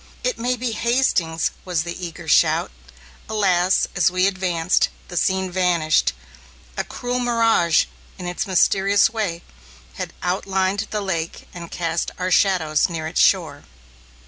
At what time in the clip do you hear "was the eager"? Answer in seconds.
1.63-2.27